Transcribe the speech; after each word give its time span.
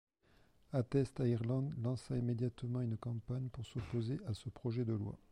Atheist 0.73 1.19
Ireland 1.19 1.75
lança 1.77 2.17
immédiatement 2.17 2.81
une 2.81 2.97
campagne 2.97 3.49
pour 3.49 3.63
s'opposer 3.67 4.19
à 4.25 4.33
ce 4.33 4.49
projet 4.49 4.83
de 4.83 4.93
loi. 4.93 5.15